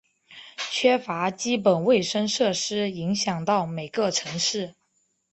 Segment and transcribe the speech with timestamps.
[0.71, 4.73] 缺乏基本卫生设施影响到每个城市。